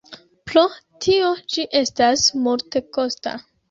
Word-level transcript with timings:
Pro 0.51 0.63
tio 1.05 1.29
ĝi 1.53 1.69
estas 1.83 2.29
multekosta. 2.49 3.41